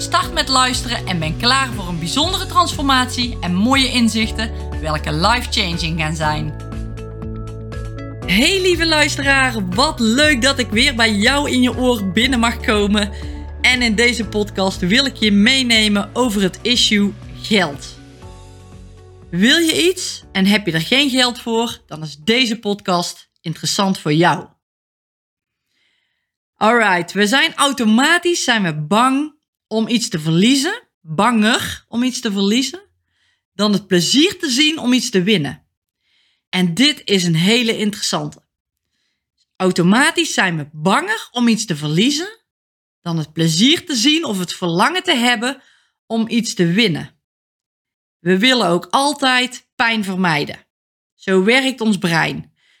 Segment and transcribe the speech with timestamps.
[0.00, 6.00] start met luisteren en ben klaar voor een bijzondere transformatie en mooie inzichten welke life-changing
[6.00, 6.54] gaan zijn.
[8.26, 12.60] Hey lieve luisteraar, wat leuk dat ik weer bij jou in je oor binnen mag
[12.60, 13.12] komen.
[13.60, 17.98] En in deze podcast wil ik je meenemen over het issue geld.
[19.30, 23.98] Wil je iets en heb je er geen geld voor, dan is deze podcast interessant
[23.98, 24.46] voor jou.
[26.56, 29.38] Alright, we zijn automatisch zijn we bang
[29.72, 32.82] om iets te verliezen, banger om iets te verliezen,
[33.54, 35.66] dan het plezier te zien om iets te winnen.
[36.48, 38.42] En dit is een hele interessante.
[39.56, 42.38] Automatisch zijn we banger om iets te verliezen
[43.00, 45.62] dan het plezier te zien of het verlangen te hebben
[46.06, 47.20] om iets te winnen.
[48.18, 50.66] We willen ook altijd pijn vermijden.
[51.14, 52.36] Zo werkt ons brein.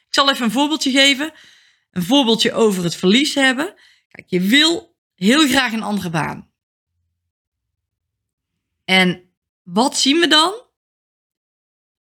[0.08, 1.32] Ik zal even een voorbeeldje geven
[1.90, 3.74] een voorbeeldje over het verlies hebben.
[4.08, 6.49] Kijk, je wil heel graag een andere baan.
[8.90, 10.66] En wat zien we dan?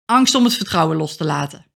[0.06, 1.72] Angst om het vertrouwen los te laten.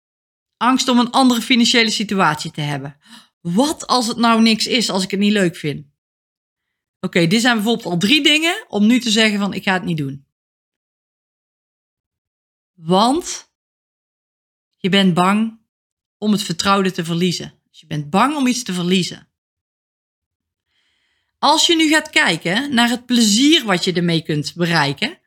[0.56, 2.98] Angst om een andere financiële situatie te hebben.
[3.40, 5.86] Wat als het nou niks is, als ik het niet leuk vind?
[7.00, 9.84] Oké, dit zijn bijvoorbeeld al drie dingen om nu te zeggen van ik ga het
[9.84, 10.26] niet doen.
[12.72, 13.52] Want
[14.76, 15.60] je bent bang
[16.18, 17.60] om het vertrouwde te verliezen.
[17.68, 19.28] Dus je bent bang om iets te verliezen.
[21.38, 25.18] Als je nu gaat kijken naar het plezier wat je ermee kunt bereiken.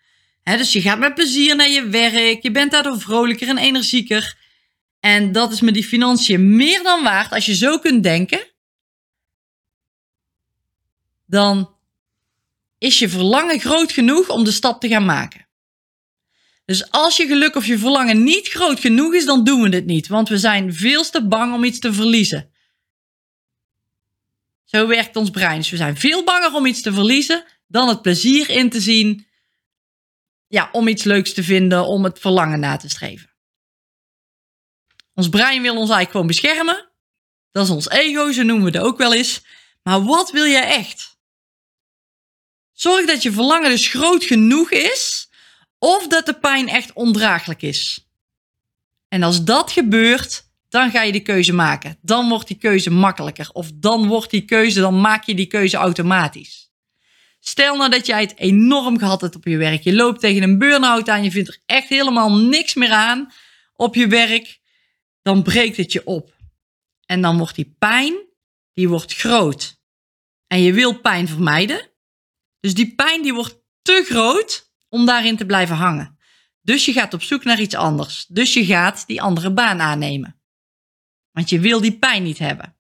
[0.43, 4.37] Hè, dus je gaat met plezier naar je werk, je bent daardoor vrolijker en energieker.
[4.99, 8.47] En dat is met die financiën meer dan waard als je zo kunt denken.
[11.25, 11.73] Dan
[12.77, 15.47] is je verlangen groot genoeg om de stap te gaan maken.
[16.65, 19.85] Dus als je geluk of je verlangen niet groot genoeg is, dan doen we dit
[19.85, 20.07] niet.
[20.07, 22.51] Want we zijn veel te bang om iets te verliezen.
[24.69, 25.57] Zo werkt ons brein.
[25.57, 29.27] Dus we zijn veel banger om iets te verliezen dan het plezier in te zien.
[30.47, 33.29] Ja, om iets leuks te vinden, om het verlangen na te streven.
[35.13, 36.91] Ons brein wil ons eigenlijk gewoon beschermen.
[37.51, 39.41] Dat is ons ego, zo noemen we het ook wel eens.
[39.83, 41.17] Maar wat wil je echt?
[42.71, 45.29] Zorg dat je verlangen dus groot genoeg is
[45.77, 48.07] of dat de pijn echt ondraaglijk is.
[49.07, 51.97] En als dat gebeurt, dan ga je die keuze maken.
[52.01, 53.49] Dan wordt die keuze makkelijker.
[53.53, 56.71] Of dan wordt die keuze, dan maak je die keuze automatisch.
[57.39, 59.83] Stel nou dat jij het enorm gehad hebt op je werk.
[59.83, 61.23] Je loopt tegen een burn-out aan.
[61.23, 63.31] Je vindt er echt helemaal niks meer aan
[63.75, 64.59] op je werk.
[65.21, 66.35] Dan breekt het je op.
[67.05, 68.13] En dan wordt die pijn,
[68.73, 69.81] die wordt groot.
[70.47, 71.89] En je wil pijn vermijden.
[72.59, 76.17] Dus die pijn die wordt te groot om daarin te blijven hangen.
[76.61, 78.25] Dus je gaat op zoek naar iets anders.
[78.27, 80.38] Dus je gaat die andere baan aannemen.
[81.39, 82.75] Want je wil die pijn niet hebben.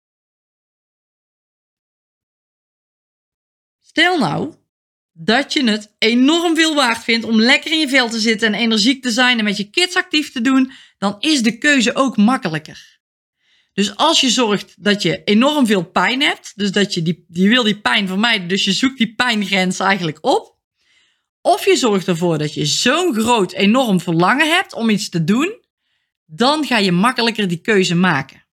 [3.81, 4.55] Stel nou
[5.13, 8.61] dat je het enorm veel waard vindt om lekker in je vel te zitten en
[8.61, 12.17] energiek te zijn en met je kids actief te doen, dan is de keuze ook
[12.17, 13.01] makkelijker.
[13.73, 17.49] Dus als je zorgt dat je enorm veel pijn hebt, dus dat je die, die
[17.49, 20.59] wil die pijn vermijden, dus je zoekt die pijngrens eigenlijk op,
[21.41, 25.65] of je zorgt ervoor dat je zo'n groot, enorm verlangen hebt om iets te doen,
[26.25, 28.47] dan ga je makkelijker die keuze maken.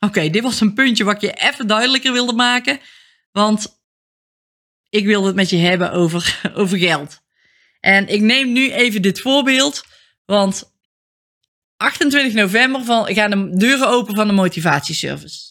[0.00, 2.80] Oké, dit was een puntje wat ik je even duidelijker wilde maken,
[3.32, 3.80] want
[4.88, 7.20] ik wilde het met je hebben over, over geld.
[7.80, 9.84] En ik neem nu even dit voorbeeld,
[10.24, 10.72] want
[11.76, 15.48] 28 november van, gaan de deuren open van de motivatieservice.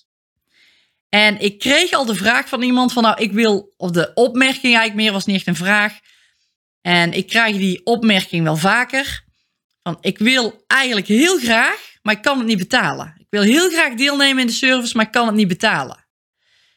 [1.10, 4.64] En ik kreeg al de vraag van iemand van, nou, ik wil, of de opmerking
[4.64, 6.00] eigenlijk meer was niet echt een vraag.
[6.82, 9.24] En ik krijg die opmerking wel vaker.
[9.84, 13.19] Van, ik wil eigenlijk heel graag, maar ik kan het niet betalen.
[13.30, 16.08] Wil heel graag deelnemen in de service, maar kan het niet betalen.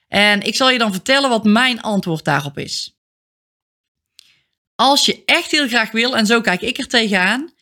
[0.08, 2.96] En ik zal je dan vertellen wat mijn antwoord daarop is.
[4.74, 7.52] Als je echt heel graag wil, en zo kijk ik er tegenaan,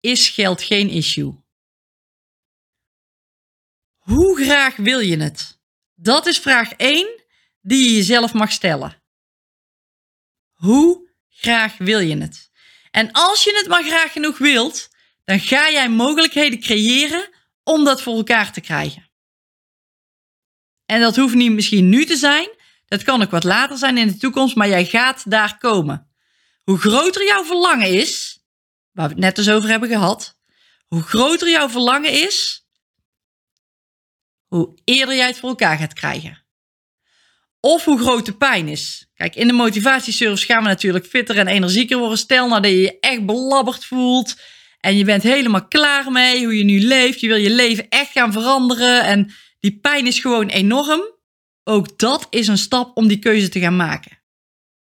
[0.00, 1.38] is geld geen issue.
[3.96, 5.60] Hoe graag wil je het?
[5.94, 7.24] Dat is vraag 1
[7.60, 9.02] die je jezelf mag stellen.
[10.52, 12.50] Hoe graag wil je het?
[12.90, 14.88] En als je het maar graag genoeg wilt,
[15.24, 17.28] dan ga jij mogelijkheden creëren
[17.70, 19.10] om dat voor elkaar te krijgen.
[20.86, 22.48] En dat hoeft niet misschien nu te zijn.
[22.86, 26.10] Dat kan ook wat later zijn in de toekomst, maar jij gaat daar komen.
[26.64, 28.40] Hoe groter jouw verlangen is,
[28.92, 30.38] waar we het net dus over hebben gehad,
[30.86, 32.66] hoe groter jouw verlangen is,
[34.46, 36.44] hoe eerder jij het voor elkaar gaat krijgen.
[37.60, 39.10] Of hoe groot de pijn is.
[39.14, 42.18] Kijk, in de motivatieservice gaan we natuurlijk fitter en energieker worden.
[42.18, 44.36] Stel nou dat je je echt belabberd voelt
[44.80, 47.20] en je bent helemaal klaar mee hoe je nu leeft.
[47.20, 51.02] Je wil je leven echt gaan veranderen en die pijn is gewoon enorm.
[51.64, 54.18] Ook dat is een stap om die keuze te gaan maken.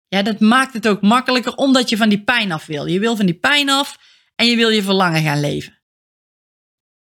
[0.07, 2.85] Ja, dat maakt het ook makkelijker omdat je van die pijn af wil.
[2.85, 3.97] Je wil van die pijn af
[4.35, 5.81] en je wil je verlangen gaan leven.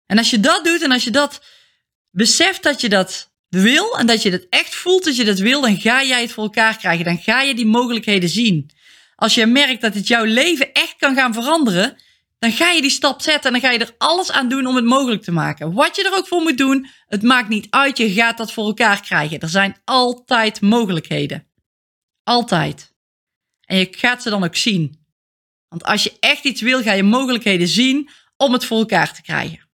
[0.05, 1.41] En als je dat doet en als je dat
[2.11, 5.61] beseft dat je dat wil en dat je het echt voelt dat je dat wil,
[5.61, 7.05] dan ga jij het voor elkaar krijgen.
[7.05, 8.69] Dan ga je die mogelijkheden zien.
[9.15, 11.97] Als je merkt dat het jouw leven echt kan gaan veranderen,
[12.39, 14.75] dan ga je die stap zetten en dan ga je er alles aan doen om
[14.75, 15.73] het mogelijk te maken.
[15.73, 18.65] Wat je er ook voor moet doen, het maakt niet uit, je gaat dat voor
[18.65, 19.39] elkaar krijgen.
[19.39, 21.47] Er zijn altijd mogelijkheden.
[22.23, 22.93] Altijd.
[23.65, 25.05] En je gaat ze dan ook zien.
[25.67, 29.21] Want als je echt iets wil, ga je mogelijkheden zien om het voor elkaar te
[29.21, 29.67] krijgen.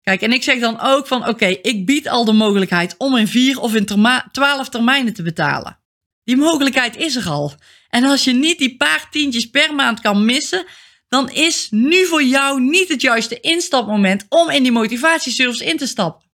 [0.00, 3.28] Kijk, en ik zeg dan ook van oké, ik bied al de mogelijkheid om in
[3.28, 3.86] vier of in
[4.32, 5.80] twaalf termijnen te betalen.
[6.24, 7.52] Die mogelijkheid is er al.
[7.96, 10.66] En als je niet die paar tientjes per maand kan missen,
[11.08, 15.86] dan is nu voor jou niet het juiste instapmoment om in die motivatieservice in te
[15.86, 16.30] stappen.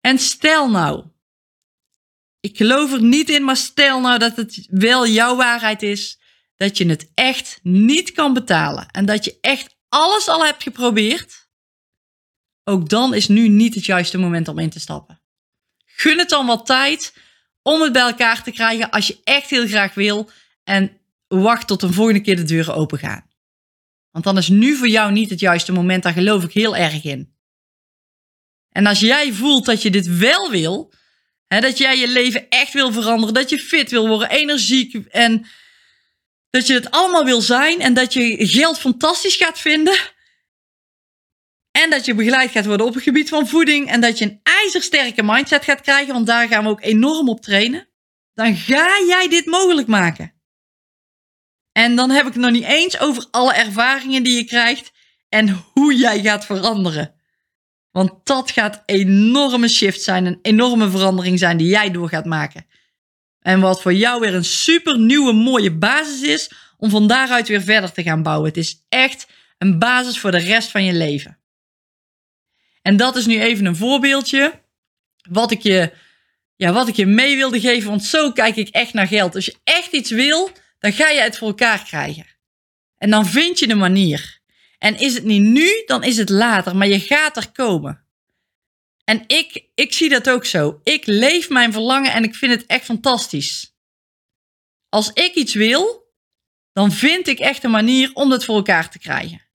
[0.00, 1.04] En stel nou,
[2.40, 6.20] ik geloof er niet in, maar stel nou dat het wel jouw waarheid is,
[6.56, 11.48] dat je het echt niet kan betalen en dat je echt alles al hebt geprobeerd
[12.64, 15.22] ook dan is nu niet het juiste moment om in te stappen.
[15.84, 17.26] Gun het dan wat tijd
[17.68, 20.30] om het bij elkaar te krijgen als je echt heel graag wil.
[20.64, 23.26] En wacht tot een volgende keer de deuren open gaan.
[24.10, 27.04] Want dan is nu voor jou niet het juiste moment, daar geloof ik heel erg
[27.04, 27.36] in.
[28.70, 30.92] En als jij voelt dat je dit wel wil,
[31.46, 35.46] hè, dat jij je leven echt wil veranderen, dat je fit wil worden, energiek en
[36.50, 39.98] dat je het allemaal wil zijn en dat je geld fantastisch gaat vinden,
[41.82, 43.90] en dat je begeleid gaat worden op het gebied van voeding.
[43.90, 46.14] En dat je een ijzersterke mindset gaat krijgen.
[46.14, 47.88] Want daar gaan we ook enorm op trainen.
[48.34, 50.32] Dan ga jij dit mogelijk maken.
[51.72, 54.92] En dan heb ik het nog niet eens over alle ervaringen die je krijgt.
[55.28, 57.14] En hoe jij gaat veranderen.
[57.90, 60.26] Want dat gaat enorme shift zijn.
[60.26, 62.66] Een enorme verandering zijn die jij door gaat maken.
[63.40, 66.50] En wat voor jou weer een super nieuwe mooie basis is.
[66.76, 68.48] Om van daaruit weer verder te gaan bouwen.
[68.48, 69.26] Het is echt
[69.58, 71.38] een basis voor de rest van je leven.
[72.88, 74.62] En dat is nu even een voorbeeldje.
[75.30, 75.92] Wat ik je,
[76.56, 77.90] ja, wat ik je mee wilde geven.
[77.90, 79.34] Want zo kijk ik echt naar geld.
[79.34, 82.26] Als je echt iets wil, dan ga je het voor elkaar krijgen.
[82.98, 84.40] En dan vind je de manier.
[84.78, 86.76] En is het niet nu, dan is het later.
[86.76, 88.04] Maar je gaat er komen.
[89.04, 90.80] En ik, ik zie dat ook zo.
[90.82, 93.74] Ik leef mijn verlangen en ik vind het echt fantastisch.
[94.88, 96.12] Als ik iets wil,
[96.72, 99.47] dan vind ik echt een manier om dat voor elkaar te krijgen.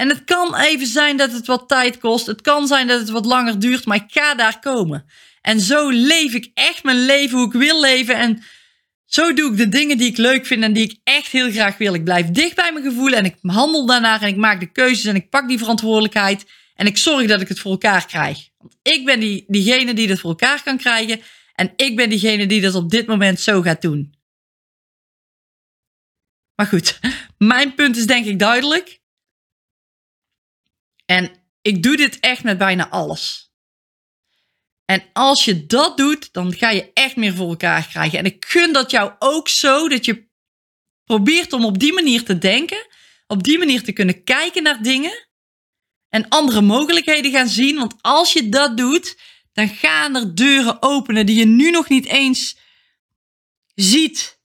[0.00, 2.26] En het kan even zijn dat het wat tijd kost.
[2.26, 5.04] Het kan zijn dat het wat langer duurt, maar ik ga daar komen.
[5.40, 8.14] En zo leef ik echt mijn leven hoe ik wil leven.
[8.14, 8.42] En
[9.04, 11.78] zo doe ik de dingen die ik leuk vind en die ik echt heel graag
[11.78, 11.94] wil.
[11.94, 15.04] Ik blijf dicht bij mijn gevoel en ik handel daarnaar en ik maak de keuzes
[15.04, 16.46] en ik pak die verantwoordelijkheid.
[16.74, 18.48] En ik zorg dat ik het voor elkaar krijg.
[18.58, 21.20] Want ik ben die, diegene die dat voor elkaar kan krijgen.
[21.54, 24.14] En ik ben diegene die dat op dit moment zo gaat doen.
[26.54, 26.98] Maar goed,
[27.38, 28.99] mijn punt is denk ik duidelijk.
[31.10, 31.30] En
[31.62, 33.52] ik doe dit echt met bijna alles.
[34.84, 38.18] En als je dat doet, dan ga je echt meer voor elkaar krijgen.
[38.18, 40.28] En ik gun dat jou ook zo, dat je
[41.04, 42.86] probeert om op die manier te denken,
[43.26, 45.28] op die manier te kunnen kijken naar dingen
[46.08, 47.76] en andere mogelijkheden gaan zien.
[47.76, 49.18] Want als je dat doet,
[49.52, 52.56] dan gaan er deuren openen die je nu nog niet eens
[53.74, 54.39] ziet.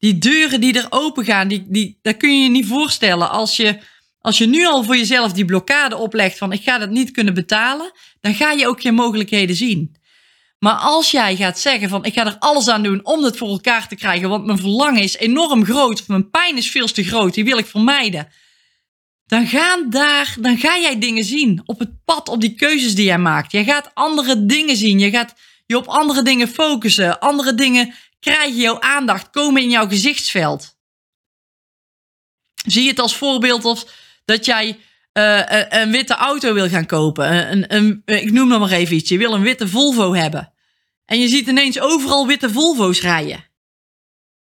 [0.00, 3.30] Die deuren die er open gaan, die, die, dat kun je je niet voorstellen.
[3.30, 3.78] Als je,
[4.20, 7.34] als je nu al voor jezelf die blokkade oplegt van ik ga dat niet kunnen
[7.34, 9.96] betalen, dan ga je ook geen mogelijkheden zien.
[10.58, 13.48] Maar als jij gaat zeggen van ik ga er alles aan doen om het voor
[13.48, 17.04] elkaar te krijgen, want mijn verlangen is enorm groot of mijn pijn is veel te
[17.04, 18.28] groot, die wil ik vermijden.
[19.26, 23.04] Dan, gaan daar, dan ga jij dingen zien op het pad, op die keuzes die
[23.04, 23.52] jij maakt.
[23.52, 24.98] Je gaat andere dingen zien.
[24.98, 25.34] Je gaat
[25.66, 30.78] je op andere dingen focussen, andere dingen krijgen jouw aandacht, komen in jouw gezichtsveld.
[32.66, 33.92] Zie het als voorbeeld of
[34.24, 34.78] dat jij
[35.12, 37.50] uh, een witte auto wil gaan kopen.
[37.50, 39.08] Een, een, ik noem nog maar even iets.
[39.08, 40.52] Je wil een witte Volvo hebben.
[41.04, 43.48] En je ziet ineens overal witte Volvo's rijden.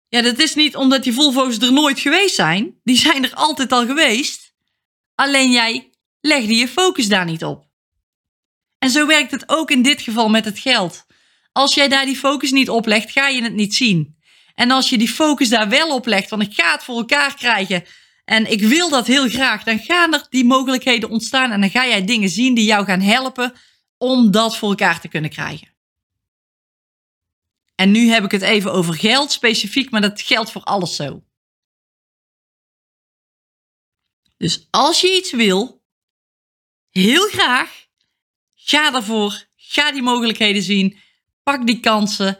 [0.07, 2.79] Ja, dat is niet omdat die Volvo's er nooit geweest zijn.
[2.83, 4.53] Die zijn er altijd al geweest.
[5.15, 7.67] Alleen jij legde je focus daar niet op.
[8.77, 11.05] En zo werkt het ook in dit geval met het geld.
[11.53, 14.17] Als jij daar die focus niet op legt, ga je het niet zien.
[14.55, 17.35] En als je die focus daar wel op legt, van ik ga het voor elkaar
[17.35, 17.85] krijgen
[18.25, 21.87] en ik wil dat heel graag, dan gaan er die mogelijkheden ontstaan en dan ga
[21.87, 23.53] jij dingen zien die jou gaan helpen
[23.97, 25.71] om dat voor elkaar te kunnen krijgen.
[27.75, 31.23] En nu heb ik het even over geld specifiek, maar dat geldt voor alles zo.
[34.37, 35.83] Dus als je iets wil,
[36.89, 37.87] heel graag,
[38.55, 40.99] ga ervoor, ga die mogelijkheden zien,
[41.43, 42.37] pak die kansen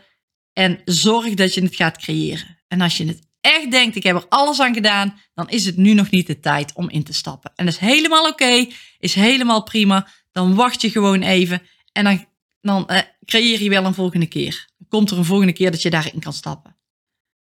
[0.53, 2.63] en zorg dat je het gaat creëren.
[2.67, 5.77] En als je het echt denkt, ik heb er alles aan gedaan, dan is het
[5.77, 7.51] nu nog niet de tijd om in te stappen.
[7.55, 8.67] En dat is helemaal oké,
[8.99, 10.07] is helemaal prima.
[10.31, 12.25] Dan wacht je gewoon even en dan,
[12.61, 14.67] dan eh, creëer je wel een volgende keer.
[14.77, 16.77] Dan komt er een volgende keer dat je daarin kan stappen.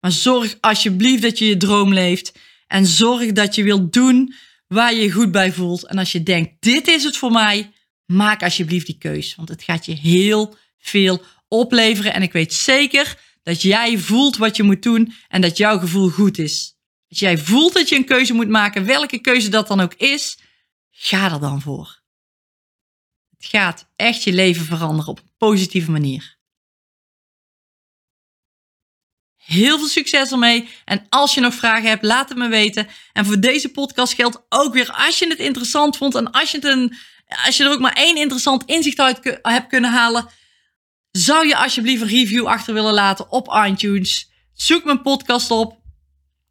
[0.00, 4.34] Maar zorg alsjeblieft dat je je droom leeft en zorg dat je wilt doen
[4.66, 5.86] waar je je goed bij voelt.
[5.86, 7.72] En als je denkt, dit is het voor mij,
[8.06, 9.34] maak alsjeblieft die keus.
[9.34, 12.14] Want het gaat je heel veel opleveren.
[12.14, 16.08] En ik weet zeker dat jij voelt wat je moet doen en dat jouw gevoel
[16.08, 16.76] goed is.
[17.08, 20.38] Als jij voelt dat je een keuze moet maken, welke keuze dat dan ook is,
[20.90, 22.02] ga er dan voor.
[23.36, 26.38] Het gaat echt je leven veranderen op een positieve manier.
[29.36, 30.68] Heel veel succes ermee.
[30.84, 32.88] En als je nog vragen hebt, laat het me weten.
[33.12, 36.66] En voor deze podcast geldt ook weer, als je het interessant vond en als je,
[36.66, 36.96] een,
[37.44, 40.28] als je er ook maar één interessant inzicht uit hebt kunnen halen,
[41.18, 44.30] zou je alsjeblieft een review achter willen laten op iTunes.
[44.52, 45.78] Zoek mijn podcast op.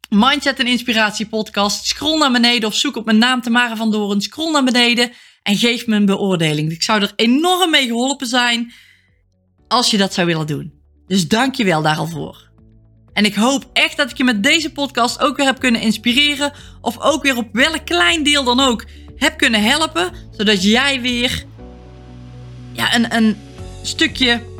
[0.08, 1.86] Mindset en Inspiratie podcast.
[1.86, 4.20] Scroll naar beneden of zoek op mijn naam Tamara van Doren.
[4.20, 6.72] Scroll naar beneden en geef me een beoordeling.
[6.72, 8.72] Ik zou er enorm mee geholpen zijn
[9.68, 10.72] als je dat zou willen doen.
[11.06, 12.50] Dus dank je wel daar al voor.
[13.12, 16.52] En ik hoop echt dat ik je met deze podcast ook weer heb kunnen inspireren.
[16.80, 18.84] Of ook weer op welk klein deel dan ook
[19.16, 20.12] heb kunnen helpen.
[20.30, 21.44] Zodat jij weer
[22.72, 23.36] ja, een, een
[23.82, 24.52] stukje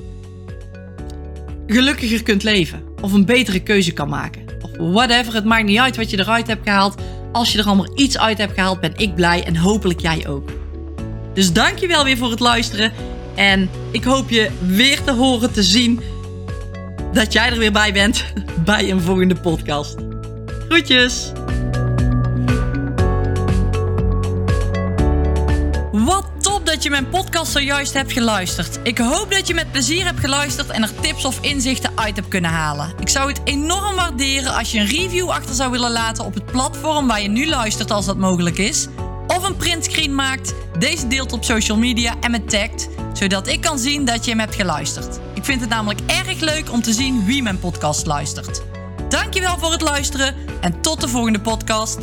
[1.67, 2.83] gelukkiger kunt leven.
[3.01, 4.43] Of een betere keuze kan maken.
[4.63, 6.95] Of whatever, het maakt niet uit wat je eruit hebt gehaald.
[7.33, 10.51] Als je er allemaal iets uit hebt gehaald, ben ik blij en hopelijk jij ook.
[11.35, 12.93] Dus dankjewel weer voor het luisteren.
[13.35, 16.01] En ik hoop je weer te horen, te zien
[17.13, 18.25] dat jij er weer bij bent
[18.65, 19.97] bij een volgende podcast.
[20.69, 21.33] Groetjes!
[26.85, 28.79] Je mijn podcast zojuist hebt geluisterd.
[28.83, 32.29] Ik hoop dat je met plezier hebt geluisterd en er tips of inzichten uit hebt
[32.29, 32.93] kunnen halen.
[33.01, 36.47] Ik zou het enorm waarderen als je een review achter zou willen laten op het
[36.47, 38.87] platform waar je nu luistert als dat mogelijk is.
[39.27, 43.79] Of een printscreen maakt, deze deelt op social media en me tagt, zodat ik kan
[43.79, 45.19] zien dat je hem hebt geluisterd.
[45.35, 48.63] Ik vind het namelijk erg leuk om te zien wie mijn podcast luistert.
[49.09, 51.99] Dankjewel voor het luisteren en tot de volgende podcast.